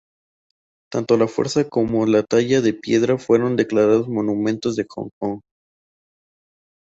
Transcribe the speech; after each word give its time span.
Tanto 0.91 1.15
la 1.15 1.27
fortaleza 1.27 1.69
como 1.69 2.07
la 2.07 2.23
talla 2.23 2.61
de 2.61 2.73
piedra 2.73 3.19
fueron 3.19 3.55
declarados 3.55 4.07
monumentos 4.09 4.75
de 4.75 4.87
Hong 4.89 5.09
Kong. 5.19 5.41